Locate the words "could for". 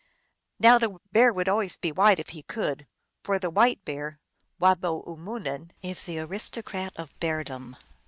2.41-3.37